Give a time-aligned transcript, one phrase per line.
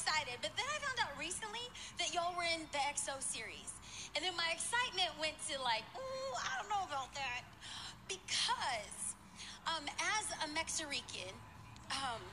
[0.00, 0.40] excited.
[0.40, 1.68] But then I found out recently
[2.00, 3.76] that y'all were in the XO series.
[4.16, 7.44] And then my excitement went to like, ooh, I don't know about that.
[8.08, 9.14] Because
[9.68, 11.30] um, as a Mexican,
[11.92, 12.24] um,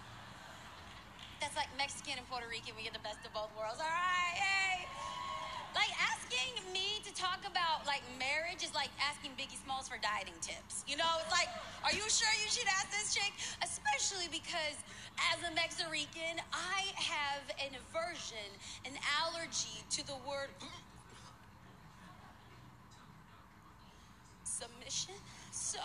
[1.44, 3.84] that's like Mexican and Puerto Rican, we get the best of both worlds.
[3.84, 4.88] All right.
[5.76, 10.34] Like asking me to talk about like marriage is like asking Biggie Smalls for dieting
[10.42, 10.82] tips.
[10.90, 11.52] You know, it's like,
[11.86, 13.30] are you sure you should ask this chick?
[13.62, 14.82] Especially because
[15.34, 18.50] as a Mexican, I have an aversion,
[18.86, 20.50] an allergy to the word
[24.44, 25.16] submission.
[25.52, 25.80] So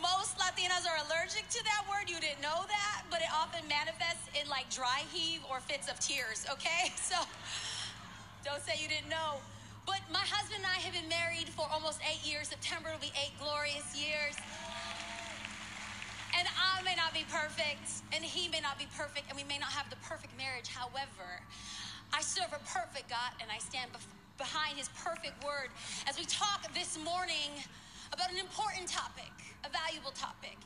[0.00, 2.08] most Latinas are allergic to that word.
[2.08, 5.98] You didn't know that, but it often manifests in like dry heave or fits of
[6.00, 6.92] tears, okay?
[7.02, 7.16] So
[8.44, 9.40] don't say you didn't know.
[9.86, 12.48] But my husband and I have been married for almost eight years.
[12.48, 14.36] September will be eight glorious years.
[16.38, 19.58] And I may not be perfect, and he may not be perfect, and we may
[19.58, 20.68] not have the perfect marriage.
[20.68, 21.42] However,
[22.14, 24.06] I serve a perfect God, and I stand bef-
[24.38, 25.74] behind his perfect word
[26.06, 27.50] as we talk this morning
[28.12, 29.34] about an important topic,
[29.66, 30.56] a valuable topic.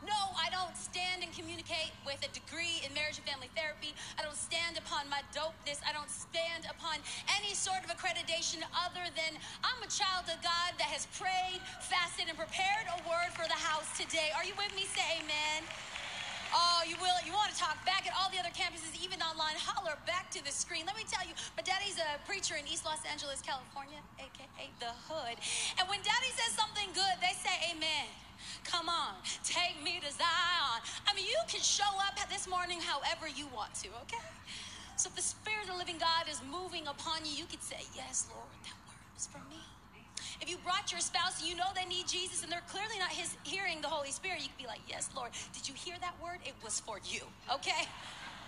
[0.00, 3.92] No, I don't stand and communicate with a degree in marriage and family therapy.
[4.16, 5.84] I don't stand upon my dopeness.
[5.84, 7.04] I don't stand upon
[7.36, 12.32] any sort of accreditation other than I'm a child of God that has prayed, fasted,
[12.32, 14.32] and prepared a word for the house today.
[14.32, 14.88] Are you with me?
[14.88, 15.68] Say amen.
[16.56, 17.14] Oh, you will.
[17.22, 19.54] You want to talk back at all the other campuses, even online.
[19.60, 20.82] Holler back to the screen.
[20.88, 24.90] Let me tell you, my daddy's a preacher in East Los Angeles, California, aka the
[25.06, 25.36] hood.
[25.78, 28.08] And when daddy says something good, they say amen.
[28.64, 30.80] Come on, take me to Zion.
[31.06, 34.24] I mean, you can show up this morning however you want to, okay?
[34.96, 37.80] So if the Spirit of the living God is moving upon you, you could say,
[37.96, 39.64] Yes, Lord, that word is for me.
[40.40, 43.08] If you brought your spouse and you know they need Jesus and they're clearly not
[43.08, 46.14] his, hearing the Holy Spirit, you could be like, Yes, Lord, did you hear that
[46.22, 46.38] word?
[46.44, 47.88] It was for you, okay?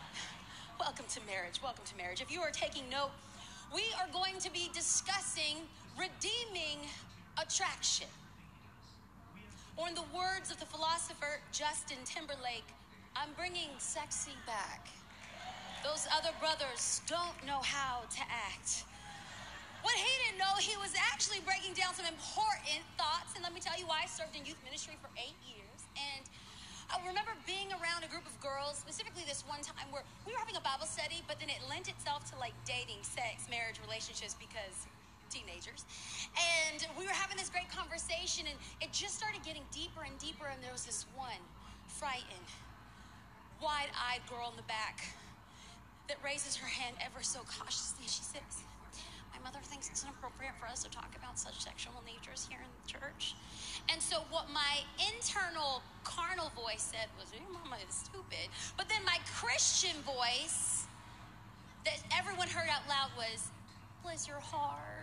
[0.81, 1.63] Welcome to marriage.
[1.63, 2.21] Welcome to marriage.
[2.21, 3.13] If you are taking note,
[3.75, 5.65] we are going to be discussing
[5.97, 6.85] redeeming
[7.41, 8.09] attraction.
[9.77, 12.69] Or, in the words of the philosopher Justin Timberlake,
[13.17, 14.89] I'm bringing sexy back.
[15.83, 18.85] Those other brothers don't know how to act.
[19.83, 23.35] What he didn't know, he was actually breaking down some important thoughts.
[23.35, 25.81] And let me tell you why I served in youth ministry for eight years.
[25.99, 26.23] And
[26.87, 30.39] I remember being around a group of girls, specifically this one time where we were
[30.39, 34.39] having a Bible study, but then it lent itself to like dating, sex, marriage, relationships
[34.39, 34.87] because
[35.33, 35.89] teenagers.
[36.37, 40.45] And we were having this great conversation, and it just started getting deeper and deeper.
[40.53, 41.41] And there was this one
[41.89, 42.49] frightened,
[43.65, 45.17] wide eyed girl in the back
[46.09, 48.05] that raises her hand ever so cautiously.
[48.05, 48.65] She says,
[49.33, 52.69] My mother thinks it's inappropriate for us to talk about such sexual natures here in
[52.69, 53.35] the church.
[53.89, 58.53] And so, what my internal carnal voice said was, Your mama is stupid.
[58.77, 60.85] But then my Christian voice
[61.85, 63.49] that everyone heard out loud was,
[64.03, 65.02] Bless your heart.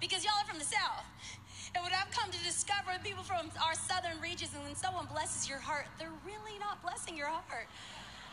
[0.00, 1.04] Because y'all are from the South.
[1.74, 5.48] And what I've come to discover, people from our southern regions, and when someone blesses
[5.48, 7.68] your heart, they're really not blessing your heart.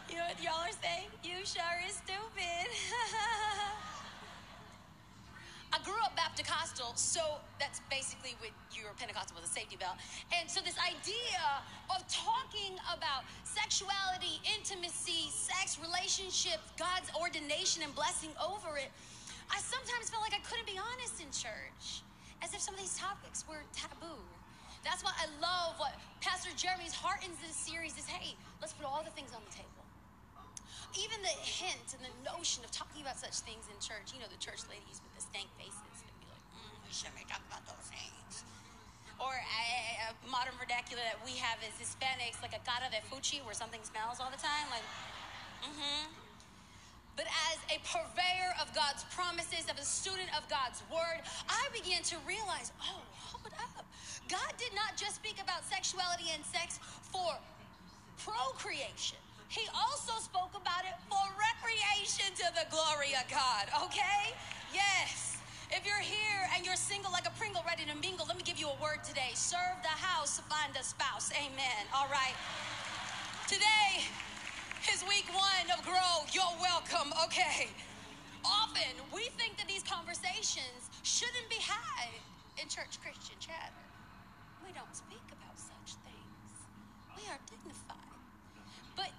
[0.09, 1.11] You know what y'all are saying?
[1.21, 2.67] You sure is stupid.
[5.73, 7.19] I grew up Baptist-costal, so
[7.59, 9.99] that's basically what you're Pentecostal with a safety belt.
[10.31, 11.43] And so this idea
[11.91, 18.89] of talking about sexuality, intimacy, sex, relationships, God's ordination and blessing over it,
[19.51, 22.03] I sometimes felt like I couldn't be honest in church,
[22.43, 24.21] as if some of these topics were taboo.
[24.83, 28.87] That's why I love what Pastor Jeremy's heart in this series is hey, let's put
[28.87, 29.83] all the things on the table.
[30.95, 34.29] Even the hint and the notion of talking about such things in church, you know,
[34.31, 37.61] the church ladies with the stank faces would be like, mm, we shouldn't talk about
[37.67, 38.47] those things.
[39.19, 39.65] Or a,
[40.07, 43.83] a modern vernacular that we have as Hispanics, like a cara de fuchi, where something
[43.83, 44.71] smells all the time.
[44.71, 44.85] Like,
[45.67, 46.26] mm-hmm
[47.17, 52.05] but as a purveyor of God's promises, of a student of God's word, I began
[52.13, 53.83] to realize oh, hold up.
[54.29, 56.77] God did not just speak about sexuality and sex
[57.09, 57.33] for
[58.21, 59.17] procreation.
[59.49, 64.35] He also spoke about it for recreation to the glory of God, okay?
[64.73, 65.37] Yes.
[65.71, 68.59] If you're here and you're single like a Pringle ready to mingle, let me give
[68.59, 69.31] you a word today.
[69.33, 71.31] Serve the house, find a spouse.
[71.33, 71.81] Amen.
[71.95, 72.35] All right.
[73.47, 74.03] Today,
[74.85, 76.25] is week one of Grow.
[76.31, 77.13] You're welcome.
[77.25, 77.67] Okay.
[78.45, 82.13] Often we think that these conversations shouldn't be had
[82.61, 83.83] in church Christian chatter.
[84.61, 86.49] We don't speak about such things.
[87.17, 88.21] We are dignified.
[88.95, 89.11] But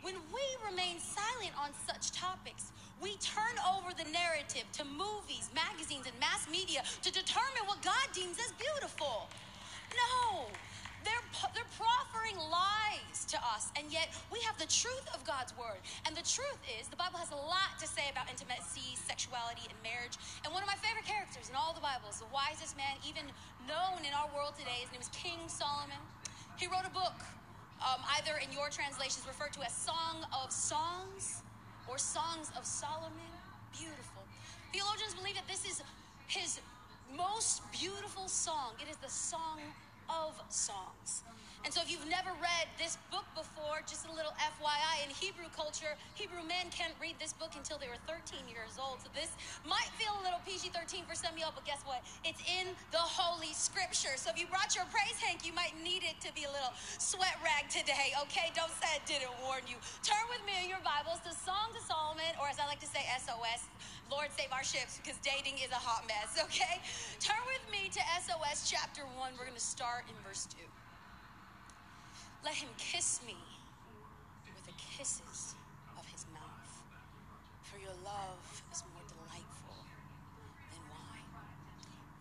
[0.00, 6.06] when we remain silent on such topics, we turn over the narrative to movies, magazines,
[6.06, 9.28] and mass media to determine what God deems as beautiful.
[9.92, 10.48] No,
[11.04, 15.80] they're, they're proffering lies to us, and yet we have the truth of God's word.
[16.06, 19.78] And the truth is, the Bible has a lot to say about intimacy, sexuality, and
[19.80, 20.16] marriage.
[20.44, 23.24] And one of my favorite characters in all the Bible is the wisest man even
[23.66, 24.84] known in our world today.
[24.84, 25.98] His name is King Solomon.
[26.60, 27.16] He wrote a book,
[27.80, 31.42] um, either in your translations referred to as Song of Songs
[31.88, 33.32] or Songs of Solomon.
[33.72, 34.22] Beautiful.
[34.72, 35.82] Theologians believe that this is
[36.28, 36.60] his
[37.16, 38.72] most beautiful song.
[38.80, 39.60] It is the song
[40.12, 41.24] of songs.
[41.62, 45.46] And so, if you've never read this book before, just a little FYI, in Hebrew
[45.54, 48.98] culture, Hebrew men can't read this book until they were 13 years old.
[48.98, 49.30] So, this
[49.62, 52.02] might feel a little PG 13 for some of y'all, but guess what?
[52.26, 54.18] It's in the Holy Scripture.
[54.18, 56.74] So, if you brought your praise hank, you might need it to be a little
[56.98, 58.50] sweat rag today, okay?
[58.58, 59.78] Don't say I didn't warn you.
[60.02, 62.90] Turn with me in your Bibles to Song to Solomon, or as I like to
[62.90, 63.70] say, SOS.
[64.12, 66.84] Lord, save our ships because dating is a hot mess, okay?
[67.16, 69.32] Turn with me to SOS chapter 1.
[69.40, 70.60] We're going to start in verse 2.
[72.44, 73.40] Let him kiss me
[74.52, 75.56] with the kisses
[75.96, 76.72] of his mouth,
[77.64, 78.36] for your love
[78.68, 79.80] is more delightful
[80.68, 81.32] than wine.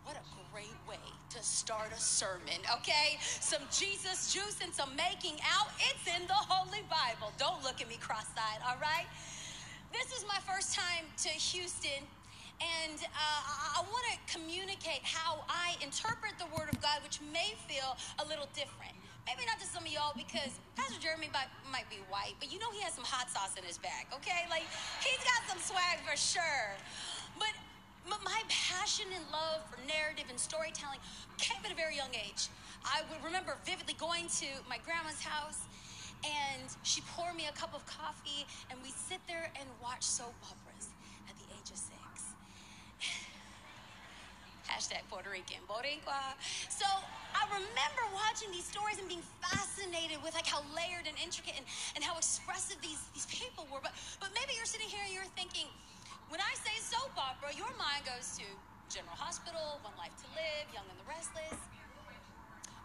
[0.07, 0.23] What a
[0.55, 1.03] great way
[1.35, 3.19] to start a sermon, okay?
[3.19, 5.67] Some Jesus juice and some making out.
[5.91, 7.33] It's in the Holy Bible.
[7.37, 9.11] Don't look at me cross eyed, all right?
[9.91, 12.07] This is my first time to Houston
[12.61, 17.57] and uh, I want to communicate how I interpret the Word of God, which may
[17.65, 18.93] feel a little different.
[19.25, 22.61] Maybe not to some of y'all because Pastor Jeremy might, might be white, but you
[22.61, 24.45] know he has some hot sauce in his bag, okay?
[24.49, 24.63] Like,
[25.01, 26.77] he's got some swag for sure.
[27.35, 27.51] But
[28.07, 31.01] my passion and love for narrative and storytelling
[31.37, 32.47] came at a very young age.
[32.85, 35.65] I would remember vividly going to my grandma's house
[36.23, 40.35] and she poured me a cup of coffee and we sit there and watch soap
[40.45, 40.89] operas
[41.29, 42.33] at the age of six.
[44.69, 46.37] Hashtag Puerto Rican, Boricua.
[46.69, 46.85] So
[47.33, 51.65] I remember watching these stories and being fascinated with like how layered and intricate and,
[51.95, 53.81] and how expressive these, these people were.
[53.81, 55.67] But but maybe you're sitting here and you're thinking,
[56.29, 58.45] when I say soap opera, your mind goes to
[58.87, 61.59] General Hospital, One Life to Live, Young and the Restless.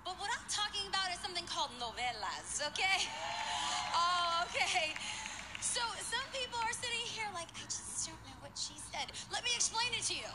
[0.07, 3.03] But what I'm talking about is something called novelas, okay?
[3.99, 4.93] Oh, okay.
[5.59, 9.09] So some people are sitting here like, I just don't know what she said.
[9.33, 10.31] Let me explain it to you.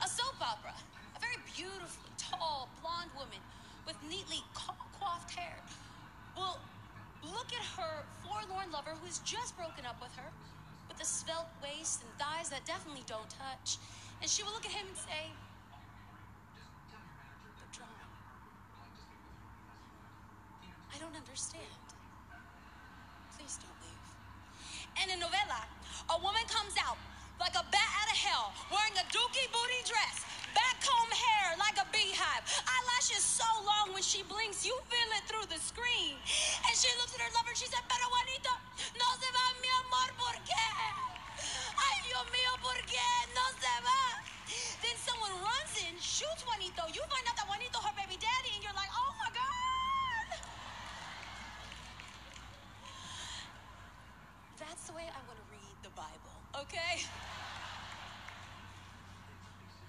[0.00, 0.72] A soap opera
[1.16, 3.42] a very beautifully tall blonde woman
[3.84, 5.58] with neatly coiffed hair
[6.36, 6.56] will
[7.20, 10.32] look at her forlorn lover who's just broken up with her
[10.88, 13.76] with a svelte waist and thighs that definitely don't touch.
[14.22, 15.28] And she will look at him and say,
[16.56, 18.00] They're drawn.
[20.94, 21.78] I don't understand.
[23.36, 24.06] Please don't leave.
[25.00, 25.62] And in novela,
[26.10, 26.98] a woman comes out
[27.40, 31.80] like a bat out of hell, wearing a dookie booty dress, back comb hair like
[31.80, 36.20] a beehive, eyelashes so long when she blinks, you feel it through the screen.
[36.68, 38.52] And she looks at her lover, she said, Pero Juanito,
[38.92, 40.68] no se va mi amor, ¿por qué?
[41.80, 44.20] Ay, Dios mío, ¿por qué no se va?
[44.84, 46.84] Then someone runs in, shoots Juanito.
[46.92, 50.28] You find out that Juanito her baby daddy, and you're like, oh my God.
[54.60, 56.36] That's the way I want to read the Bible,
[56.70, 57.02] okay?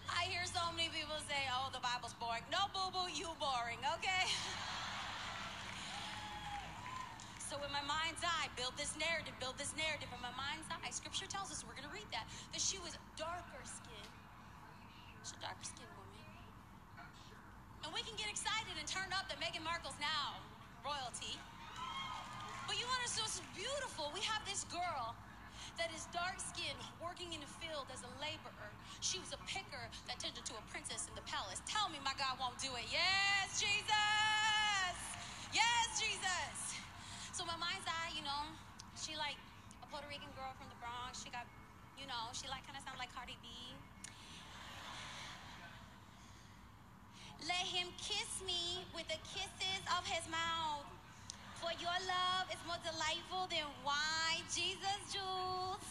[0.10, 2.42] I hear so many people say, oh, the Bible's boring.
[2.50, 4.26] No, boo boo, you boring, okay?
[7.38, 10.10] So in my mind's eye, build this narrative, build this narrative.
[10.10, 12.98] In my mind's eye, scripture tells us, we're going to read that, that she was
[13.14, 14.16] darker skinned.
[15.22, 16.26] She's a darker skinned woman.
[17.86, 20.42] And we can get excited and turn up that Meghan Markle's now
[20.82, 21.38] royalty.
[22.66, 24.10] But you want to know what's beautiful?
[24.16, 25.12] We have this girl
[25.78, 28.72] that is dark skinned, working in the field as a laborer.
[29.00, 31.62] She was a picker that turned into a princess in the palace.
[31.68, 32.88] Tell me my God won't do it.
[32.92, 34.96] Yes, Jesus!
[35.56, 36.80] Yes, Jesus!
[37.32, 38.44] So my mind's eye, you know,
[39.00, 39.40] she like
[39.82, 41.24] a Puerto Rican girl from the Bronx.
[41.24, 41.48] She got,
[41.98, 43.50] you know, she like kind of sound like Cardi B.
[47.48, 50.86] Let him kiss me with the kisses of his mouth.
[51.62, 55.86] For your love is more delightful than wine, Jesus Jules.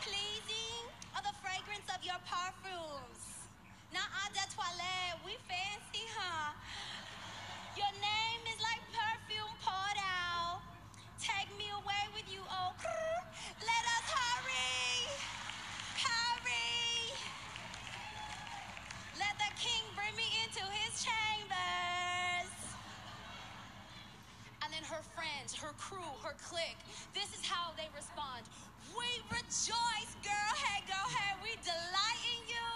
[0.00, 3.52] Pleasing are the fragrance of your perfumes.
[3.92, 6.56] Now, eau de toilette, we fancy, huh?
[7.76, 10.64] Your name is like perfume poured out.
[11.20, 13.01] Take me away with you, oh.
[25.62, 26.82] Her crew, her clique.
[27.14, 28.42] This is how they respond.
[28.98, 30.52] We rejoice, girl.
[30.58, 32.70] Hey, girl, hey, we delight in you.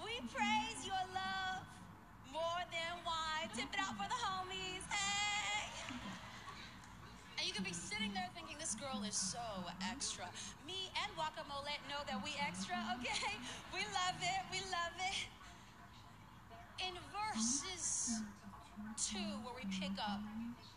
[0.00, 1.60] We praise your love
[2.32, 3.52] more than wine.
[3.52, 4.80] Tip it out for the homies.
[4.88, 5.68] Hey.
[7.36, 9.44] And you could be sitting there thinking, this girl is so
[9.84, 10.24] extra.
[10.66, 13.36] Me and Guacamole know that we extra, okay?
[13.76, 14.40] We love it.
[14.48, 15.28] We love it.
[16.80, 18.24] In verses
[19.12, 20.20] 2, where we pick up,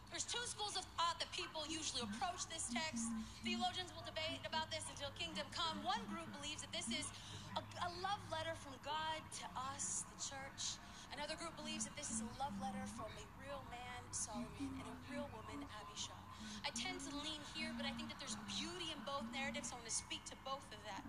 [0.09, 3.13] there's two schools of thought that people usually approach this text.
[3.45, 5.79] Theologians will debate about this until kingdom come.
[5.85, 7.07] One group believes that this is
[7.53, 10.81] a, a love letter from God to us, the church.
[11.13, 14.85] Another group believes that this is a love letter from a real man, Solomon, and
[14.85, 16.17] a real woman, Abishai.
[16.65, 19.69] I tend to lean here, but I think that there's beauty in both narratives.
[19.69, 21.05] So I want to speak to both of that.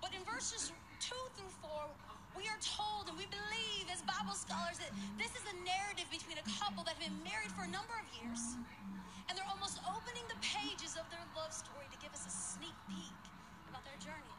[0.00, 1.88] But in verses 2 through 4,
[2.36, 6.36] we are told and we believe as Bible scholars that this is a narrative between
[6.36, 8.60] a couple that have been married for a number of years.
[9.26, 12.76] And they're almost opening the pages of their love story to give us a sneak
[12.92, 13.20] peek
[13.72, 14.36] about their journey.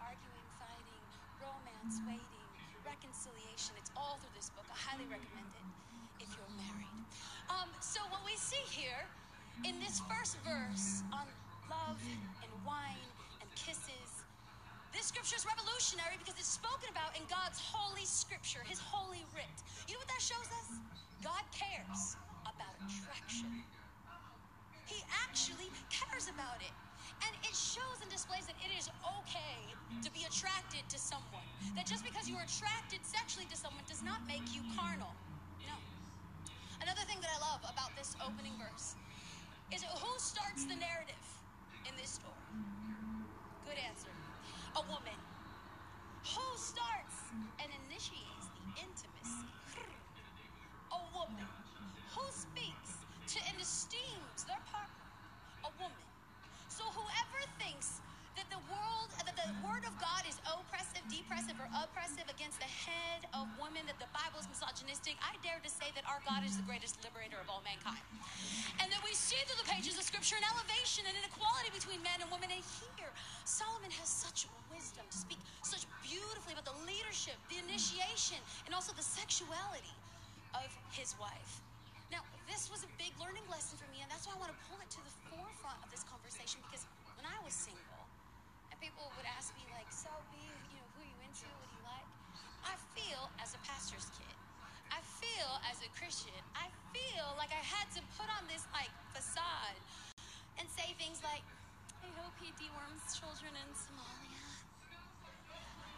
[0.00, 1.04] Arguing, fighting,
[1.38, 2.48] romance, waiting,
[2.82, 3.76] reconciliation.
[3.76, 4.66] It's all through this book.
[4.72, 5.68] I highly recommend it
[6.24, 7.00] if you're married.
[7.52, 9.04] Um, so what we see here
[9.68, 11.28] in this first verse on
[11.68, 12.00] love
[12.40, 13.08] and wine
[13.40, 14.03] and kisses,
[14.94, 19.50] this scripture is revolutionary because it's spoken about in God's holy scripture, his holy writ.
[19.90, 20.78] You know what that shows us?
[21.18, 22.14] God cares
[22.46, 23.50] about attraction.
[24.86, 26.70] He actually cares about it.
[27.26, 29.58] And it shows and displays that it is okay
[29.98, 31.46] to be attracted to someone.
[31.74, 35.10] That just because you're attracted sexually to someone does not make you carnal.
[35.66, 35.76] No.
[36.82, 38.94] Another thing that I love about this opening verse
[39.74, 41.24] is who starts the narrative
[41.88, 42.46] in this story?
[43.66, 44.13] Good answer.
[44.76, 45.18] A woman.
[46.34, 47.16] Who starts
[47.62, 49.46] and initiates the intimacy?
[50.90, 51.46] A woman.
[52.16, 55.06] Who speaks to and esteems their partner?
[55.64, 56.04] A woman.
[56.68, 58.00] So whoever thinks
[58.44, 62.68] that the world, that the word of God is oppressive, depressive, or oppressive against the
[62.68, 66.44] head of women, that the Bible is misogynistic, I dare to say that our God
[66.44, 68.04] is the greatest liberator of all mankind.
[68.84, 72.04] And that we see through the pages of Scripture an elevation and an equality between
[72.04, 72.52] men and women.
[72.52, 73.12] And here,
[73.48, 78.36] Solomon has such wisdom to speak such beautifully about the leadership, the initiation,
[78.68, 79.94] and also the sexuality
[80.52, 81.64] of his wife.
[82.12, 84.60] Now, this was a big learning lesson for me, and that's why I want to
[84.68, 86.84] pull it to the forefront of this conversation because
[87.16, 87.93] when I was single,
[88.84, 91.48] people would ask me, like, so, B, you know, who are you into?
[91.56, 92.04] What do you like?
[92.68, 94.36] I feel, as a pastor's kid,
[94.92, 98.92] I feel, as a Christian, I feel like I had to put on this, like,
[99.16, 99.80] facade
[100.60, 101.40] and say things like,
[102.04, 104.44] I hope he deworms children in Somalia.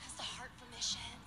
[0.06, 1.25] Has the heart for missions.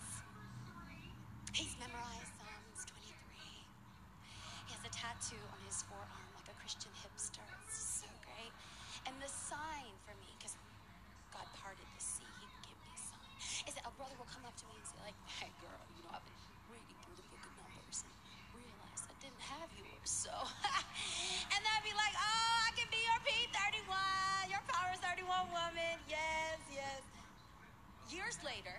[28.09, 28.73] Years later,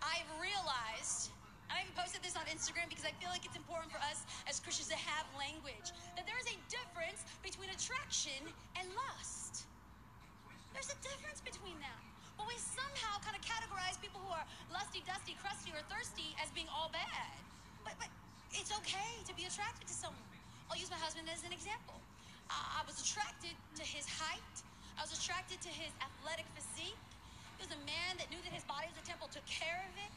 [0.00, 1.28] I've realized,
[1.68, 4.24] and I even posted this on Instagram because I feel like it's important for us
[4.48, 8.40] as Christians to have language, that there is a difference between attraction
[8.80, 9.68] and lust.
[10.72, 12.00] There's a difference between that.
[12.40, 16.48] But we somehow kind of categorize people who are lusty, dusty, crusty, or thirsty as
[16.56, 17.36] being all bad.
[17.84, 18.08] But, but
[18.56, 20.24] it's okay to be attracted to someone.
[20.72, 22.00] I'll use my husband as an example.
[22.48, 24.56] I I was attracted to his height.
[24.96, 26.96] I was attracted to his athletic physique.
[27.60, 29.92] He was a man that knew that his body was a temple, took care of
[30.00, 30.12] it.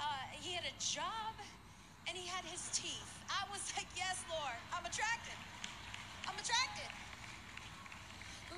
[0.00, 1.36] Uh, he had a job,
[2.08, 3.20] and he had his teeth.
[3.28, 5.36] I was like, yes, Lord, I'm attracted.
[6.24, 6.88] I'm attracted.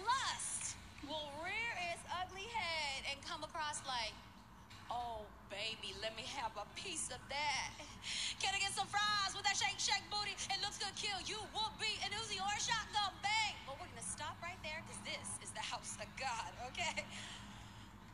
[0.07, 4.14] Lust will rear its ugly head and come across like,
[4.87, 7.75] oh, baby, let me have a piece of that.
[8.38, 10.38] Can I get some fries with that shake, shake booty?
[10.47, 11.19] It looks good, kill.
[11.26, 13.59] You will be an Uzi or a shotgun, bang.
[13.67, 17.02] But we're going to stop right there because this is the house of God, okay?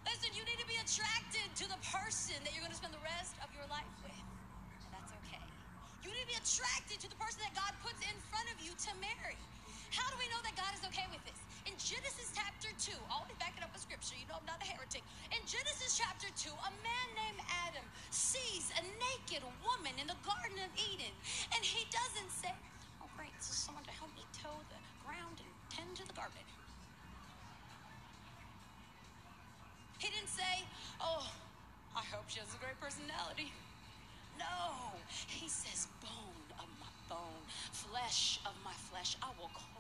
[0.09, 3.05] Listen, you need to be attracted to the person that you're going to spend the
[3.05, 4.17] rest of your life with.
[4.17, 5.45] And that's okay.
[6.01, 8.73] You need to be attracted to the person that God puts in front of you
[8.73, 9.37] to marry.
[9.93, 11.37] How do we know that God is okay with this?
[11.69, 14.17] In Genesis chapter 2, I'll be backing up with scripture.
[14.17, 15.05] You know I'm not a heretic.
[15.29, 20.57] In Genesis chapter 2, a man named Adam sees a naked woman in the Garden
[20.65, 21.13] of Eden.
[21.53, 22.57] And he doesn't say,
[23.05, 26.17] Oh, great, this is someone to help me toe the ground and tend to the
[26.17, 26.41] garden.
[29.99, 30.63] He didn't say,
[31.01, 31.27] Oh,
[31.97, 33.53] I hope she has a great personality.
[34.39, 34.95] No,
[35.27, 39.17] he says, Bone of my bone, flesh of my flesh.
[39.23, 39.78] I will call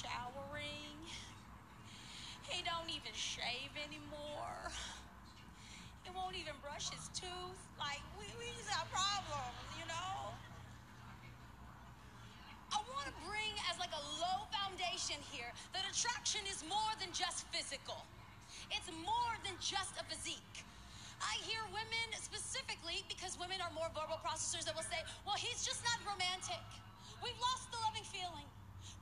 [0.00, 0.96] showering.
[2.48, 4.72] He don't even shave anymore.
[6.02, 7.60] He won't even brush his tooth.
[7.76, 10.32] Like, we, we just have problems, you know?
[12.72, 17.12] I want to bring as like a low foundation here that attraction is more than
[17.12, 18.00] just physical.
[18.72, 20.64] It's more than just a physique.
[21.20, 25.60] I hear women specifically because women are more verbal processors that will say, "Well, he's
[25.66, 26.64] just not romantic.
[27.20, 28.48] We've lost the loving feeling.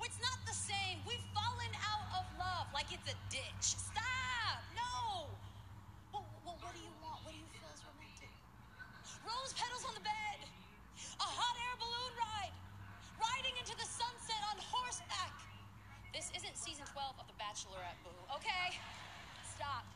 [0.02, 0.98] It's not the same.
[1.06, 3.76] We've fallen out of love like it's a ditch.
[3.78, 4.58] Stop.
[4.74, 5.30] No.
[6.10, 7.22] Well, well what do you want?
[7.22, 8.32] What do you feel is romantic?
[9.22, 10.38] Rose petals on the bed.
[11.22, 12.54] A hot air balloon ride.
[13.20, 15.34] Riding into the sunset on horseback.
[16.10, 18.10] This isn't season 12 of The Bachelorette, boo,
[18.42, 18.74] okay?
[19.46, 19.86] Stop.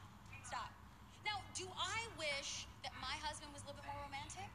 [0.46, 0.70] Stop.
[1.26, 4.46] Now, do I wish that my husband was a little bit more romantic?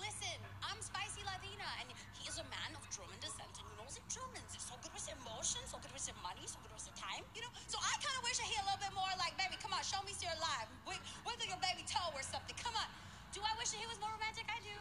[0.00, 0.34] Listen,
[0.64, 1.86] I'm spicy Latina, and
[2.18, 3.71] he is a man of German descent, and
[4.12, 7.52] so good with emotions, so good with money, so good with the time, you know?
[7.64, 9.80] So I kind of wish that he a little bit more like, baby, come on,
[9.80, 10.68] show me you're alive.
[10.84, 12.52] Wig- Wiggle your baby toe or something.
[12.60, 12.88] Come on.
[13.32, 14.44] Do I wish that he was more romantic?
[14.52, 14.76] I do.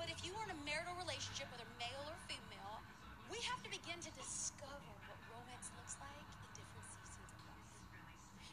[0.00, 2.80] But if you are in a marital relationship, whether male or female,
[3.28, 7.72] we have to begin to discover what romance looks like in different seasons of life.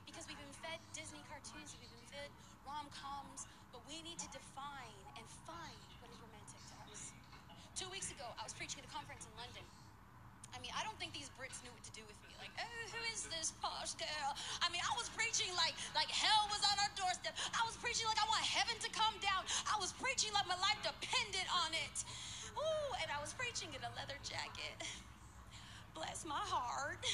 [0.04, 2.30] Because we've been fed Disney cartoons, we've been fed
[2.68, 5.80] rom coms, but we need to define and find
[7.76, 9.60] Two weeks ago, I was preaching at a conference in London.
[10.56, 12.32] I mean, I don't think these Brits knew what to do with me.
[12.40, 14.32] Like, oh, who is this posh girl?
[14.64, 17.36] I mean, I was preaching like like hell was on our doorstep.
[17.52, 19.44] I was preaching like I want heaven to come down.
[19.68, 22.08] I was preaching like my life depended on it.
[22.56, 24.80] Ooh, and I was preaching in a leather jacket.
[26.00, 27.04] Bless my heart.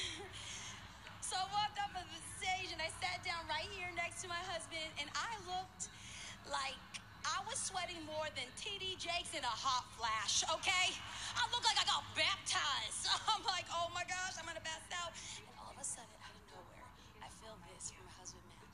[1.22, 4.28] So I walked up on the stage and I sat down right here next to
[4.28, 5.88] my husband, and I looked
[6.44, 6.76] like
[7.24, 10.90] I was sweating more than TD Jakes in a hot flash, okay?
[11.38, 13.06] I look like I got baptized.
[13.30, 15.14] I'm like, oh my gosh, I'm gonna pass out.
[15.38, 16.86] And all of a sudden, out of nowhere,
[17.22, 18.66] I feel this from my husband, man.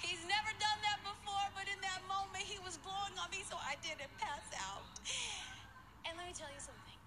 [0.00, 3.60] He's never done that before, but in that moment, he was blowing on me, so
[3.60, 4.88] I didn't pass out.
[6.08, 6.98] And let me tell you something.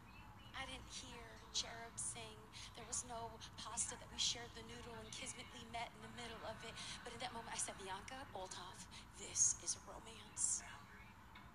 [0.53, 1.25] I didn't hear
[1.57, 2.37] cherubs sing.
[2.77, 3.33] There was no
[3.73, 6.69] pasta that we shared the noodle and kismetly met in the middle of it.
[7.01, 8.85] But in that moment, I said, Bianca Olthoff,
[9.17, 10.61] this is a romance.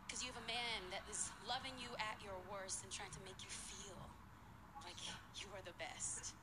[0.03, 3.23] Because you have a man that is loving you at your worst and trying to
[3.23, 4.03] make you feel
[4.83, 4.99] like
[5.39, 6.35] you are the best.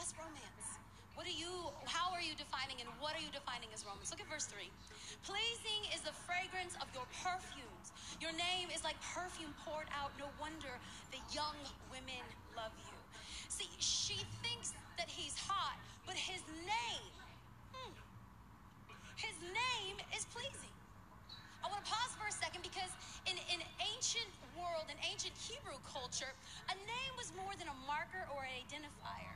[0.00, 0.80] That's romance.
[1.12, 4.08] What are you, how are you defining and what are you defining as romance?
[4.08, 4.64] Look at verse 3.
[5.28, 7.92] Pleasing is the fragrance of your perfumes.
[8.16, 10.16] Your name is like perfume poured out.
[10.16, 10.72] No wonder
[11.12, 11.60] the young
[11.92, 12.24] women
[12.56, 12.96] love you.
[13.52, 17.10] See, she thinks that he's hot, but his name,
[17.74, 17.90] hmm,
[19.18, 20.70] his name is pleasing.
[21.58, 22.94] I want to pause for a second because
[23.26, 26.30] in, in ancient world, in ancient Hebrew culture,
[26.70, 29.34] a name was more than a marker or an identifier.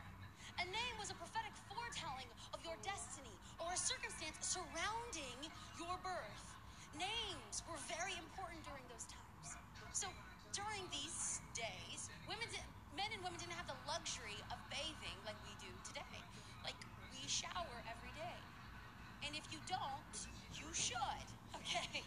[0.62, 5.50] A name was a prophetic foretelling of your destiny or a circumstance surrounding
[5.82, 6.46] your birth.
[6.94, 9.58] Names were very important during those times.
[9.90, 10.06] So
[10.54, 12.62] during these days, women did,
[12.96, 16.16] men and women didn't have the luxury of bathing like we do today.
[16.64, 16.76] Like
[17.12, 18.40] we shower every day.
[19.28, 20.16] And if you don't,
[20.56, 20.96] you should.
[21.66, 21.98] Okay.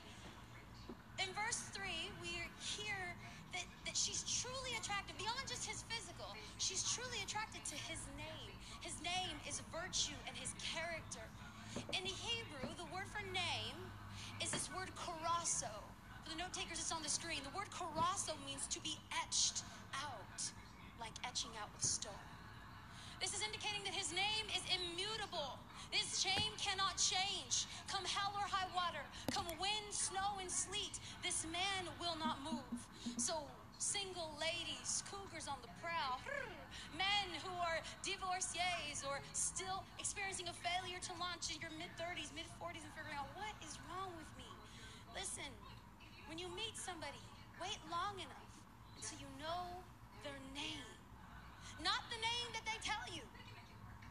[1.19, 1.83] In verse 3,
[2.23, 2.31] we
[2.63, 2.95] hear
[3.51, 6.31] that, that she's truly attracted, beyond just his physical,
[6.63, 8.55] she's truly attracted to his name.
[8.79, 11.27] His name is virtue and his character.
[11.91, 13.75] In Hebrew, the word for name
[14.39, 15.67] is this word karasso.
[16.23, 17.43] For the note takers, it's on the screen.
[17.43, 19.67] The word karasso means to be etched
[21.29, 22.25] etching out with stone.
[23.21, 25.61] This is indicating that his name is immutable.
[25.93, 27.69] This name cannot change.
[27.85, 32.77] Come hell or high water, come wind, snow, and sleet, this man will not move.
[33.21, 33.45] So
[33.77, 36.17] single ladies, cougars on the prowl,
[36.97, 42.33] men who are divorcees or still experiencing a failure to launch in your mid 30s,
[42.33, 44.49] mid 40s, and figuring out what is wrong with me.
[45.13, 45.49] Listen,
[46.25, 47.21] when you meet somebody,
[47.61, 48.49] wait long enough
[48.97, 49.77] until you know
[50.23, 50.88] their name.
[51.79, 53.23] Not the name that they tell you,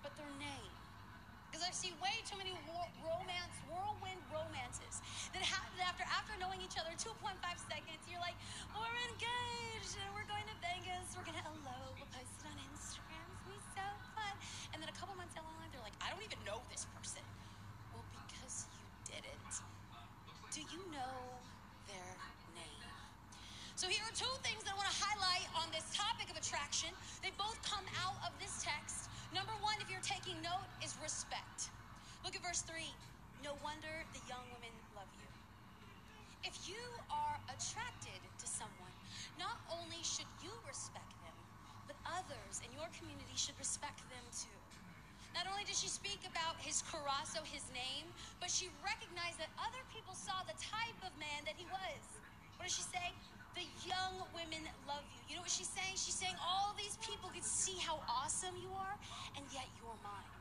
[0.02, 0.72] but their name.
[1.48, 6.60] Because I see way too many war- romance, whirlwind romances that happen after after knowing
[6.64, 7.36] each other 2.5
[7.68, 8.00] seconds.
[8.08, 8.36] You're like,
[8.72, 11.12] we're engaged and we're going to Vegas.
[11.16, 11.98] We're gonna elope.
[58.56, 58.96] You are,
[59.36, 60.32] and yet you're mine.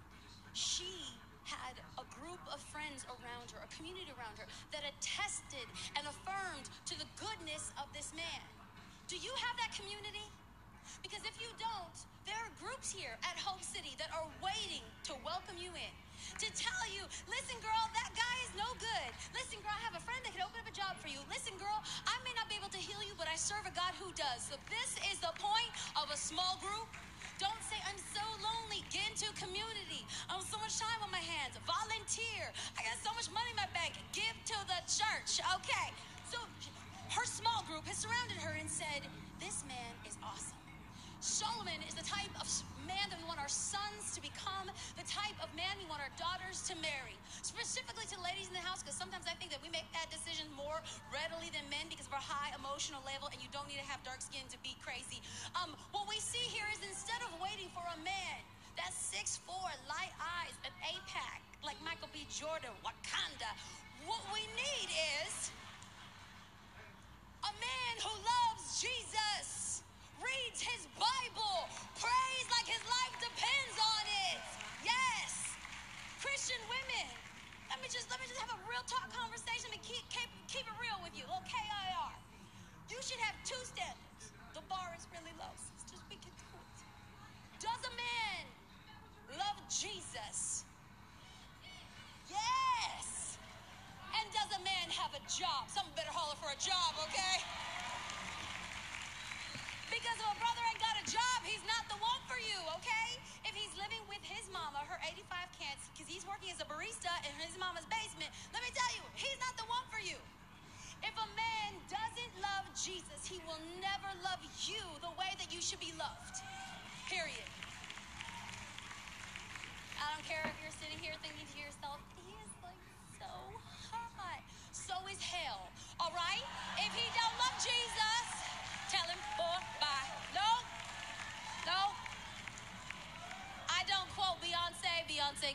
[0.53, 1.11] She
[1.43, 6.67] had a group of friends around her, a community around her, that attested and affirmed
[6.87, 8.43] to the goodness of this man.
[9.07, 10.27] Do you have that community?
[11.03, 15.15] Because if you don't, there are groups here at Hope City that are waiting to
[15.23, 15.93] welcome you in.
[16.43, 19.09] To tell you, listen, girl, that guy is no good.
[19.31, 21.23] Listen, girl, I have a friend that can open up a job for you.
[21.31, 23.95] Listen, girl, I may not be able to heal you, but I serve a God
[23.95, 24.43] who does.
[24.43, 26.91] So this is the point of a small group.
[27.87, 28.83] I'm so lonely.
[28.91, 30.03] Get into community.
[30.27, 31.55] I have so much time on my hands.
[31.63, 32.51] Volunteer.
[32.75, 33.95] I got so much money in my bank.
[34.11, 35.39] Give to the church.
[35.63, 35.87] Okay.
[36.27, 36.37] So
[37.15, 39.07] her small group has surrounded her and said,
[39.39, 40.56] This man is awesome.
[41.27, 42.47] Solomon is the type of
[42.87, 46.13] man that we want our sons to become, the type of man we want our
[46.15, 47.19] daughters to marry.
[47.43, 50.47] Specifically to ladies in the house, because sometimes I think that we make that decision
[50.55, 50.79] more
[51.11, 53.99] readily than men because of our high emotional level, and you don't need to have
[54.07, 55.19] dark skin to be crazy.
[55.51, 58.39] Um, what we see here is instead of waiting for a man
[58.79, 59.43] that's 6'4,
[59.91, 62.23] light eyes, an APAC, like Michael B.
[62.31, 63.51] Jordan, Wakanda,
[64.07, 64.87] what we need
[65.27, 65.51] is
[67.43, 69.66] a man who loves Jesus,
[70.21, 74.39] reads his Bible, prays like his life depends on it.
[74.81, 75.55] Yes.
[76.21, 77.07] Christian women.
[77.69, 80.65] Let me just let me just have a real talk conversation and keep keep, keep
[80.65, 81.27] it real with you.
[81.29, 82.11] Little KIR.
[82.89, 84.33] You should have two standards.
[84.55, 85.53] The bar is really low.
[85.53, 86.77] Sisters, we can do it.
[87.61, 88.46] Does a man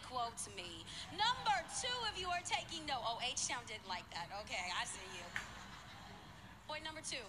[0.02, 0.84] quotes me.
[1.14, 3.02] Number two, if you are taking note.
[3.06, 4.28] Oh, H Town didn't like that.
[4.44, 5.24] Okay, I see you.
[6.68, 7.24] Point number two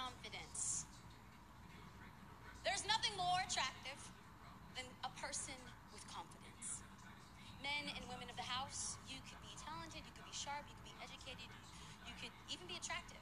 [0.00, 0.88] confidence.
[2.64, 4.00] There's nothing more attractive
[4.72, 5.56] than a person
[5.92, 6.80] with confidence.
[7.60, 10.76] Men and women of the house, you could be talented, you could be sharp, you
[10.80, 11.48] could be educated,
[12.08, 13.20] you could even be attractive.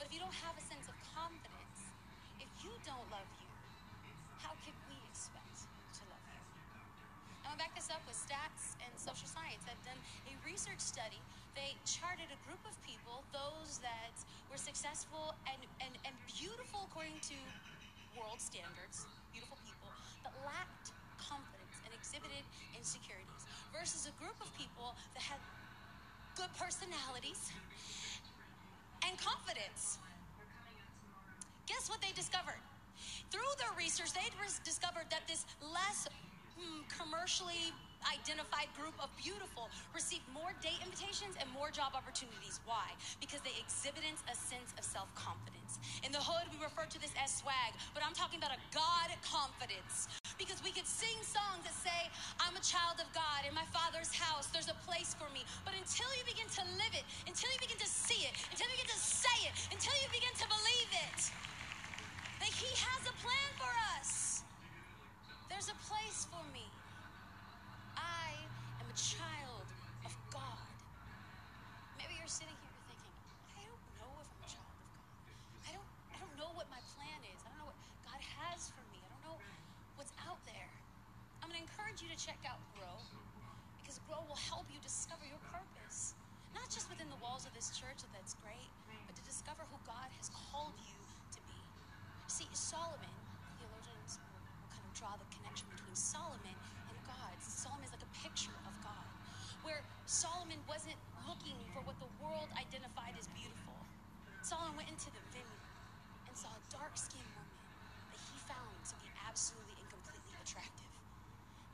[0.00, 1.80] But if you don't have a sense of confidence,
[2.40, 3.28] if you don't love
[7.90, 9.66] up with stats and social science.
[9.66, 9.98] I've done
[10.30, 11.18] a research study.
[11.58, 14.14] They charted a group of people, those that
[14.46, 17.36] were successful and, and, and beautiful according to
[18.14, 19.90] world standards, beautiful people,
[20.22, 22.46] but lacked confidence and exhibited
[22.78, 23.42] insecurities,
[23.74, 25.42] versus a group of people that had
[26.38, 27.50] good personalities
[29.02, 29.98] and confidence.
[31.66, 32.62] Guess what they discovered?
[33.34, 34.26] Through their research, they
[34.62, 36.06] discovered that this less
[36.88, 37.72] commercially
[38.08, 42.60] identified group of beautiful received more date invitations and more job opportunities.
[42.64, 42.96] Why?
[43.20, 45.78] Because they exhibited a sense of self confidence.
[46.04, 49.12] In the hood, we refer to this as swag, but I'm talking about a God
[49.24, 50.08] confidence.
[50.40, 52.08] Because we could sing songs that say,
[52.40, 54.48] I'm a child of God in my Father's house.
[54.48, 55.44] There's a place for me.
[55.68, 58.76] But until you begin to live it, until you begin to see it, until you
[58.80, 61.20] begin to say it, until you begin to believe it,
[62.40, 64.42] that He has a plan for us.
[65.52, 66.64] There's a place for me.
[67.96, 68.32] I
[68.80, 69.68] am a child
[70.08, 70.68] of God.
[71.98, 73.14] Maybe you're sitting here thinking,
[73.56, 75.04] I don't know if I'm a child of God.
[75.68, 77.38] I don't I don't know what my plan is.
[77.44, 78.98] I don't know what God has for me.
[79.04, 79.38] I don't know
[79.96, 80.70] what's out there.
[81.42, 82.96] I'm gonna encourage you to check out Grow
[83.80, 86.14] because Grow will help you discover your purpose.
[86.54, 88.70] Not just within the walls of this church, that that's great,
[89.06, 90.98] but to discover who God has called you
[91.32, 91.58] to be.
[92.26, 93.14] See, Solomon,
[93.58, 96.56] theologians will, will kind of draw the connection between Solomon
[96.90, 97.34] and God.
[97.42, 99.06] Solomon is like a picture of God,
[99.62, 103.74] where Solomon wasn't looking for what the world identified as beautiful.
[104.46, 105.66] Solomon went into the vineyard
[106.30, 107.58] and saw a dark skinned woman
[108.14, 110.94] that he found to be absolutely and completely attractive.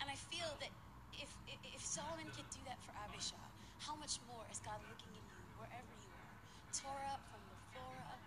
[0.00, 0.72] And I feel that
[1.12, 1.28] if,
[1.60, 3.48] if, Solomon could do that for Abishai,
[3.80, 6.34] how much more is God looking at you wherever you are?
[6.72, 8.20] Tore up from the floor up,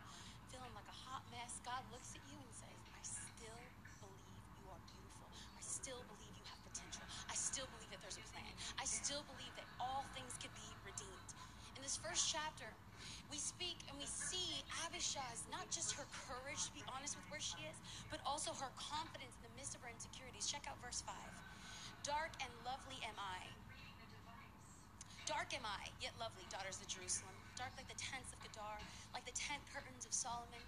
[0.53, 1.61] feeling like a hot mess.
[1.65, 3.61] God looks at you and says, I still
[4.01, 5.27] believe you are beautiful.
[5.53, 7.05] I still believe you have potential.
[7.29, 8.53] I still believe that there's a plan.
[8.81, 10.48] I still believe that all things can
[11.89, 12.69] this first chapter,
[13.34, 17.41] we speak and we see Abishai's not just her courage to be honest with where
[17.41, 17.73] she is,
[18.13, 20.45] but also her confidence in the midst of her insecurities.
[20.45, 21.17] Check out verse 5.
[22.06, 23.41] Dark and lovely am I.
[25.25, 27.34] Dark am I, yet lovely, daughters of Jerusalem.
[27.58, 28.78] Dark like the tents of Kedar,
[29.17, 30.62] like the tent curtains of Solomon.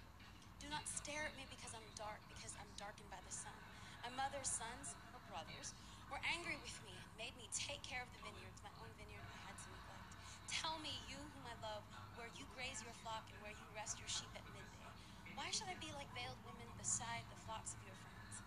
[0.58, 3.54] Do not stare at me because I'm dark, because I'm darkened by the sun.
[4.02, 5.70] My mother's sons, her brothers,
[6.10, 9.22] were angry with me and made me take care of the vineyards, my own vineyard
[9.22, 10.10] I had to neglect.
[10.52, 11.80] Tell me, you whom I love,
[12.20, 14.92] where you graze your flock and where you rest your sheep at midday.
[15.32, 18.44] Why should I be like veiled women beside the flocks of your friends?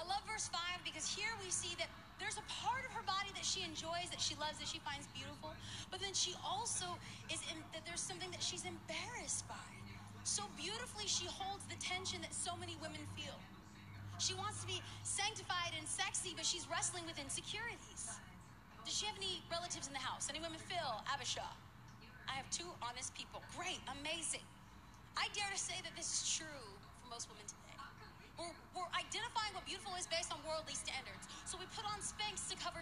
[0.00, 3.28] I love verse 5 because here we see that there's a part of her body
[3.36, 5.52] that she enjoys, that she loves, that she finds beautiful,
[5.92, 6.88] but then she also
[7.28, 9.68] is in that there's something that she's embarrassed by.
[10.24, 13.36] So beautifully, she holds the tension that so many women feel.
[14.16, 18.20] She wants to be sanctified and sexy, but she's wrestling with insecurities.
[18.84, 20.28] Does she have any relatives in the house?
[20.30, 20.58] Any women?
[20.66, 21.44] Phil, Abishai.
[22.28, 23.42] I have two honest people.
[23.56, 24.44] Great, amazing.
[25.18, 26.66] I dare to say that this is true
[27.02, 27.74] for most women today.
[28.40, 31.28] We're, we're identifying what beautiful is based on worldly standards.
[31.44, 32.80] So we put on Spanx to cover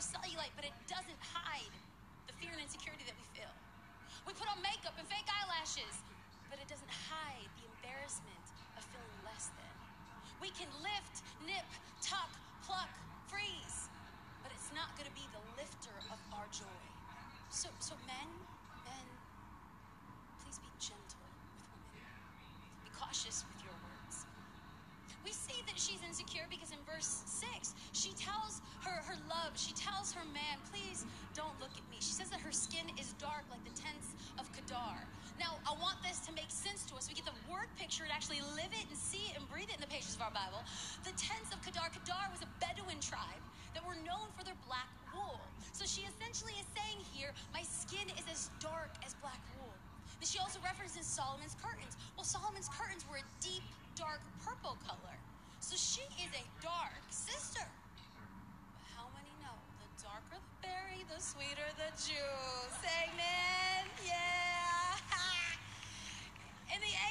[34.73, 35.01] of
[35.41, 37.09] Now, I want this to make sense to us.
[37.09, 39.81] We get the word picture and actually live it and see it and breathe it
[39.81, 40.61] in the pages of our Bible.
[41.07, 41.89] The tents of Kedar.
[41.95, 43.41] Kedar was a Bedouin tribe
[43.73, 45.41] that were known for their black wool.
[45.73, 49.73] So she essentially is saying here, my skin is as dark as black wool.
[50.21, 51.95] Then she also references Solomon's curtains.
[52.19, 55.17] Well, Solomon's curtains were a deep, dark purple color.
[55.63, 57.63] So she is a dark sister.
[57.63, 62.79] But how many know the darker the berry, the sweeter the juice?
[62.85, 63.68] Amen.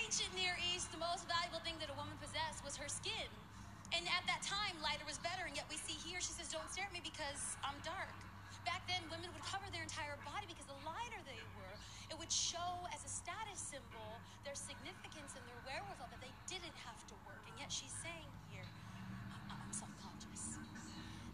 [0.08, 3.28] Ancient Near East, the most valuable thing that a woman possessed was her skin.
[3.91, 5.43] And at that time, lighter was better.
[5.43, 8.15] And yet we see here, she says, Don't stare at me because I'm dark.
[8.63, 11.76] Back then, women would cover their entire body because the lighter they were,
[12.08, 16.76] it would show as a status symbol their significance and their wherewithal that they didn't
[16.88, 17.43] have to work.
[17.52, 20.56] And yet she's saying here, "I- I'm self conscious.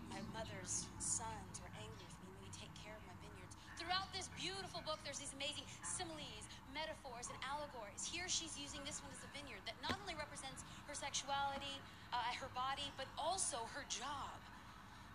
[0.09, 3.53] My mother's sons were angry with me when you take care of my vineyards.
[3.77, 6.42] Throughout this beautiful book, there's these amazing similes,
[6.73, 8.03] metaphors, and allegories.
[8.03, 11.77] Here she's using this one as a vineyard that not only represents her sexuality,
[12.12, 14.36] uh, her body, but also her job.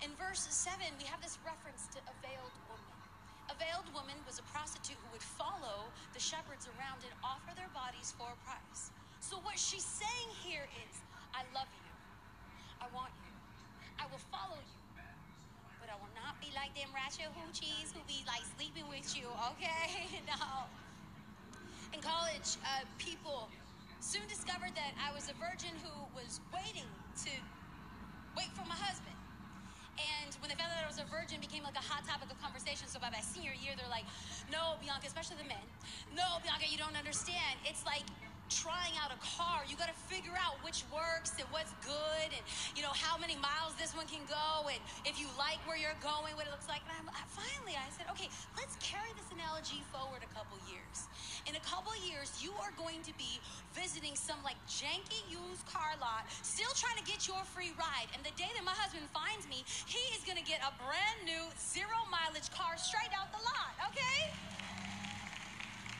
[0.00, 2.96] In verse 7, we have this reference to a veiled woman.
[3.50, 7.70] A veiled woman was a prostitute who would follow the shepherds around and offer their
[7.74, 8.94] bodies for a price.
[9.18, 10.94] So, what she's saying here is,
[11.34, 11.92] I love you.
[12.78, 13.34] I want you.
[13.98, 14.78] I will follow you.
[15.82, 19.26] But I will not be like them ratchet hoochies who be like sleeping with you,
[19.56, 20.22] okay?
[20.30, 20.70] no.
[21.92, 23.48] In college, uh, people
[24.00, 26.88] soon discovered that I was a virgin who was waiting
[27.24, 27.32] to
[28.36, 29.16] wait for my husband.
[29.98, 32.38] And when they found out I was a virgin, became like a hot topic of
[32.38, 32.86] conversation.
[32.86, 34.06] So by my senior year, they're like,
[34.52, 35.64] "No, Bianca, especially the men.
[36.14, 37.58] No, Bianca, you don't understand.
[37.64, 38.06] It's like
[38.48, 42.42] trying out a car, you got to figure out which works and what's good and,
[42.74, 45.96] you know, how many miles this one can go and if you like where you're
[46.00, 46.80] going, what it looks like.
[46.88, 51.08] And I'm, I, finally, I said, okay, let's carry this analogy forward a couple years.
[51.44, 53.40] In a couple years, you are going to be
[53.76, 58.08] visiting some like janky used car lot, still trying to get your free ride.
[58.16, 61.20] And the day that my husband finds me, he is going to get a brand
[61.24, 64.32] new zero mileage car straight out the lot, okay?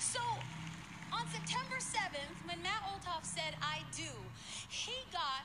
[0.00, 0.20] So
[1.12, 4.10] on September 7th, when Matt Olthoff said, I do,
[4.68, 5.44] he got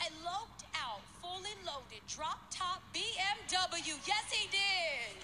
[0.00, 3.94] a loped out, fully loaded, drop top BMW.
[4.06, 5.16] Yes, he did.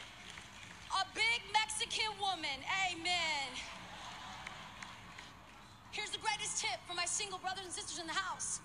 [0.91, 2.59] A big Mexican woman.
[2.91, 3.49] Amen.
[5.91, 8.61] Here's the greatest tip for my single brothers and sisters in the house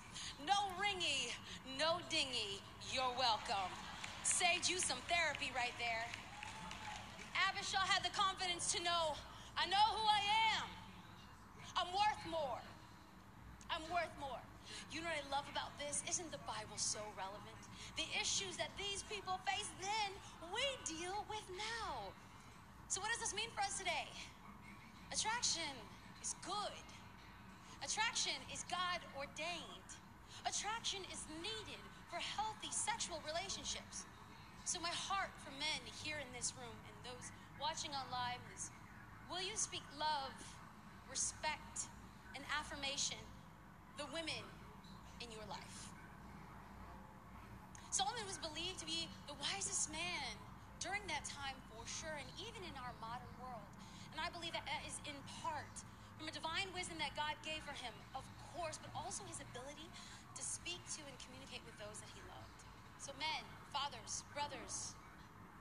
[0.46, 1.32] no ringy,
[1.78, 2.60] no dingy.
[2.92, 3.72] You're welcome.
[4.22, 6.06] Saved you some therapy right there.
[7.48, 9.16] Abishag had the confidence to know
[9.56, 10.20] I know who I
[10.60, 10.85] am.
[11.76, 12.60] I'm worth more.
[13.68, 14.40] I'm worth more.
[14.90, 16.02] You know what I love about this?
[16.08, 17.60] Isn't the Bible so relevant?
[18.00, 20.10] The issues that these people face then,
[20.50, 22.12] we deal with now.
[22.88, 24.08] So, what does this mean for us today?
[25.12, 25.68] Attraction
[26.22, 26.86] is good,
[27.84, 29.90] attraction is God ordained,
[30.46, 34.06] attraction is needed for healthy sexual relationships.
[34.64, 38.70] So, my heart for men here in this room and those watching on live is
[39.30, 40.34] will you speak love,
[41.10, 41.88] respect,
[42.34, 43.20] and affirmation?
[43.98, 44.44] The women
[45.20, 45.88] in your life.
[47.90, 50.36] Solomon was believed to be the wisest man
[50.84, 53.64] during that time for sure, and even in our modern world.
[54.12, 55.72] And I believe that that is in part
[56.20, 59.88] from a divine wisdom that God gave for him, of course, but also his ability
[60.36, 62.60] to speak to and communicate with those that he loved.
[63.00, 64.96] So, men, fathers, brothers,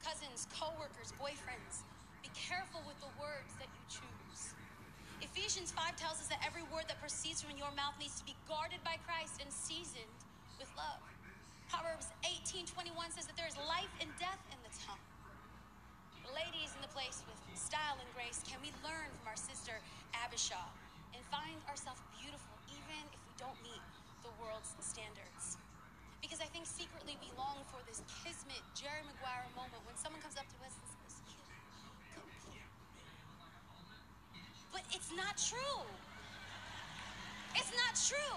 [0.03, 1.88] cousins, co workers, boyfriends,
[2.23, 4.25] be careful with the words that you choose.
[5.36, 8.32] Ephesians 5 tells us that every word that proceeds from your mouth needs to be
[8.48, 10.15] guarded by Christ and seasoned
[10.56, 11.04] with love.
[11.67, 15.04] Proverbs 18 21 says that there is life and death in the tongue.
[16.32, 19.76] Ladies in the place with style and grace, can we learn from our sister
[20.24, 20.71] Abishag
[21.12, 23.84] and find ourselves beautiful even if we don't meet
[24.24, 25.60] the world's standards?
[26.24, 30.39] Because I think secretly we long for this kismet, Jerry Maguire moment when someone comes
[30.39, 30.94] up to us and says,
[34.76, 35.80] but it's not true.
[37.56, 38.36] It's not true.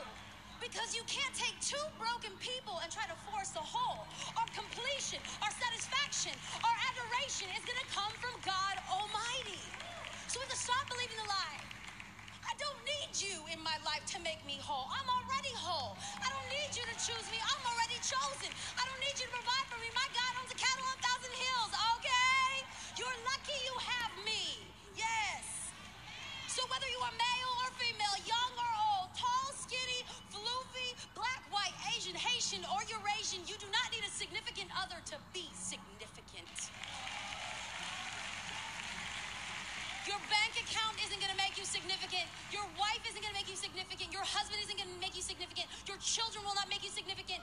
[0.62, 4.06] Because you can't take two broken people and try to force a whole.
[4.38, 6.30] Our completion, our satisfaction,
[6.62, 9.58] our adoration is going to come from God Almighty.
[10.30, 11.58] So we have to stop believing the lie.
[12.46, 14.86] I don't need you in my life to make me whole.
[14.94, 15.98] I'm already whole.
[16.22, 17.38] I don't need you to choose me.
[17.42, 18.50] I'm already chosen.
[18.78, 19.90] I don't need you to provide for me.
[19.90, 22.62] My God owns a cattle on a thousand hills, okay?
[22.94, 24.42] You're lucky you have me.
[24.94, 25.47] Yes.
[26.58, 30.02] So whether you are male or female, young or old, tall, skinny,
[30.34, 35.22] floofy, black, white, Asian, Haitian, or Eurasian, you do not need a significant other to
[35.30, 36.50] be significant.
[40.02, 42.26] Your bank account isn't going to make you significant.
[42.50, 44.10] Your wife isn't going to make you significant.
[44.10, 45.70] Your husband isn't going to make you significant.
[45.86, 47.38] Your children will not make you significant.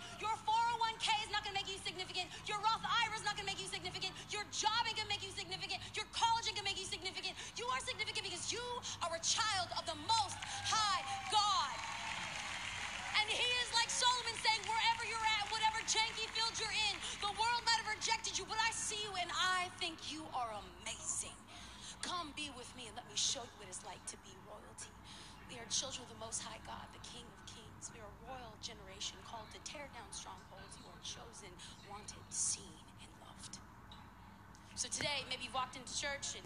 [34.76, 36.44] So today, maybe you walked into church and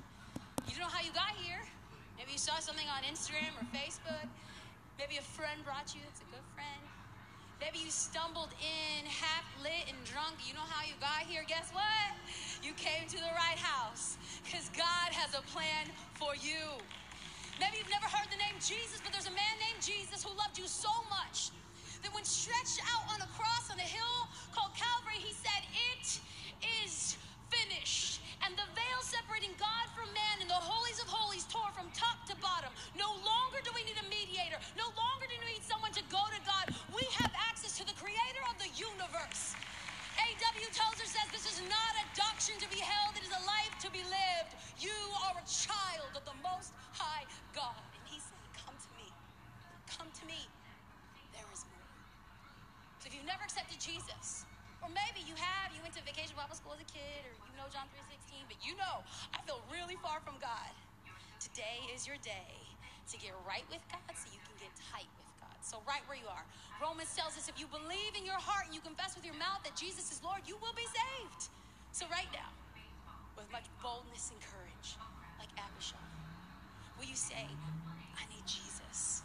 [0.69, 1.65] you don't know how you got here.
[2.13, 4.29] Maybe you saw something on Instagram or Facebook.
[5.01, 6.05] Maybe a friend brought you.
[6.05, 6.83] It's a good friend.
[7.57, 10.45] Maybe you stumbled in half lit and drunk.
[10.45, 11.41] You know how you got here?
[11.49, 12.13] Guess what?
[12.61, 16.77] You came to the right house because God has a plan for you.
[17.57, 20.53] Maybe you've never heard the name Jesus, but there's a man named Jesus who loved
[20.53, 21.49] you so much
[22.05, 25.65] that when stretched out on a cross on a hill called Calvary, he said,
[25.97, 26.21] It
[26.85, 27.17] is
[27.51, 28.21] finished.
[28.45, 32.23] And the veil separating God from man in the holies of holies tore from top
[32.31, 32.71] to bottom.
[32.95, 34.57] No longer do we need a mediator.
[34.79, 36.71] No longer do we need someone to go to God.
[36.95, 39.59] We have access to the creator of the universe.
[40.19, 40.67] A.W.
[40.75, 43.87] Tozer says this is not a doctrine to be held, it is a life to
[43.87, 44.51] be lived.
[44.75, 47.23] You are a child of the Most High
[47.55, 47.79] God.
[47.95, 49.07] And he said, Come to me.
[49.87, 50.43] Come to me.
[51.31, 51.87] There is more.
[52.99, 54.43] So if you've never accepted Jesus,
[54.83, 57.38] or maybe you have, you went to vacation Bible school as a kid, or
[57.69, 60.73] John 3.16, but you know, I feel really far from God.
[61.37, 62.57] Today is your day
[63.13, 65.53] to get right with God so you can get tight with God.
[65.61, 66.41] So, right where you are.
[66.81, 69.61] Romans tells us if you believe in your heart and you confess with your mouth
[69.61, 71.53] that Jesus is Lord, you will be saved.
[71.93, 72.49] So, right now,
[73.37, 74.97] with much boldness and courage,
[75.37, 76.01] like Abishag,
[76.97, 77.45] will you say,
[78.17, 79.21] I need Jesus?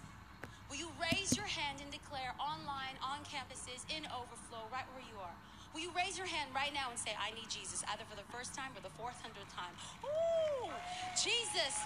[0.68, 5.16] Will you raise your hand and declare online, on campuses, in overflow, right where you
[5.16, 5.36] are?
[5.74, 8.22] Will you raise your hand right now and say, I need Jesus, either for the
[8.30, 9.74] first time or the fourth hundredth time?
[10.06, 10.70] Ooh,
[11.18, 11.82] Jesus.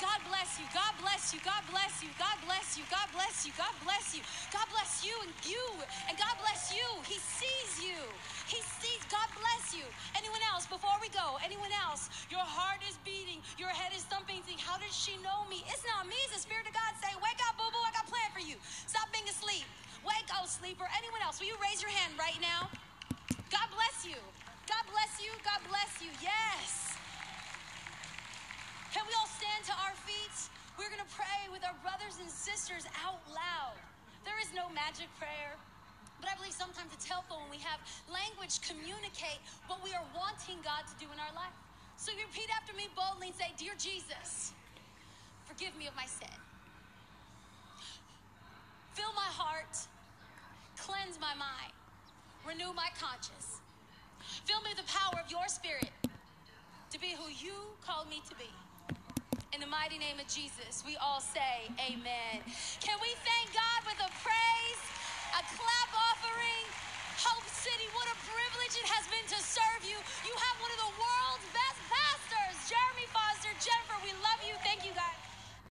[0.00, 0.64] God bless you.
[0.72, 1.40] God bless you.
[1.44, 2.08] God bless you.
[2.16, 2.84] God bless you.
[2.88, 3.52] God bless you.
[3.56, 4.20] God bless you.
[4.52, 5.64] God bless you and you.
[6.08, 6.84] And God bless you.
[7.04, 8.00] He sees you.
[8.48, 9.04] He sees.
[9.12, 9.84] God bless you.
[10.16, 11.36] Anyone else before we go?
[11.44, 12.08] Anyone else?
[12.32, 13.44] Your heart is beating.
[13.60, 14.44] Your head is thumping.
[14.48, 15.60] Think, how did she know me?
[15.68, 16.16] It's not me.
[16.28, 17.84] It's the Spirit of God saying, Wake up, boo boo.
[17.84, 18.56] I got a plan for you.
[18.88, 19.64] Stop being asleep.
[20.04, 20.88] Wake up, sleeper.
[20.92, 21.36] Anyone else?
[21.40, 22.68] Will you raise your hand right now?
[23.56, 24.20] God bless you.
[24.68, 25.32] God bless you.
[25.40, 26.12] God bless you.
[26.20, 26.92] Yes.
[28.92, 30.36] Can we all stand to our feet?
[30.76, 33.80] We're going to pray with our brothers and sisters out loud.
[34.28, 35.56] There is no magic prayer.
[36.20, 37.80] But I believe sometimes it's helpful when we have
[38.12, 41.56] language communicate what we are wanting God to do in our life.
[41.96, 44.52] So you repeat after me boldly and say, Dear Jesus,
[45.48, 46.32] forgive me of my sin.
[48.92, 49.76] Fill my heart,
[50.76, 51.75] cleanse my mind,
[52.46, 53.58] renew my conscience.
[54.46, 55.90] Fill me with the power of your spirit
[56.94, 58.46] to be who you called me to be.
[59.50, 62.38] In the mighty name of Jesus, we all say amen.
[62.78, 64.82] Can we thank God with a praise,
[65.34, 66.64] a clap offering?
[67.18, 69.98] Hope City, what a privilege it has been to serve you.
[70.22, 73.50] You have one of the world's best pastors, Jeremy Foster.
[73.58, 74.54] Jennifer, we love you.
[74.62, 75.25] Thank you, guys.